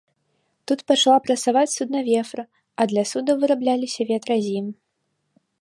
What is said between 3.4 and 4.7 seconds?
вырабляліся ветразі.